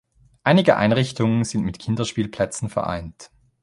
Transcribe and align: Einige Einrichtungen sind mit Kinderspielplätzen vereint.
Einige 0.43 0.77
Einrichtungen 0.77 1.43
sind 1.43 1.63
mit 1.63 1.77
Kinderspielplätzen 1.77 2.69
vereint. 2.69 3.29